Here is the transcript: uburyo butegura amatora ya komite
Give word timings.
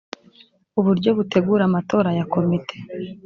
uburyo 0.79 1.09
butegura 1.17 1.63
amatora 1.69 2.09
ya 2.17 2.25
komite 2.33 2.75